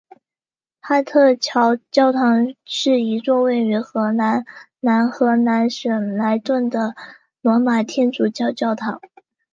[0.79, 4.43] 哈特桥教堂是一座位于荷兰
[4.79, 6.95] 南荷兰省莱顿的
[7.41, 8.99] 罗马天主教教堂。